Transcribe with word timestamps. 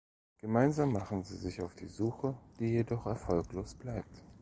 Gemeinsam 0.39 0.93
machen 0.93 1.23
sie 1.23 1.37
sich 1.37 1.61
auf 1.61 1.75
die 1.75 1.85
Suche, 1.85 2.35
die 2.59 2.69
jedoch 2.71 3.05
erfolglos 3.05 3.75
bleibt. 3.75 4.23